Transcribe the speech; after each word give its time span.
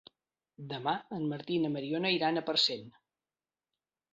Demà 0.71 0.93
en 1.17 1.27
Martí 1.33 1.57
i 1.57 1.61
na 1.65 1.71
Mariona 1.75 2.13
iran 2.17 2.41
a 2.41 2.45
Parcent. 2.49 2.91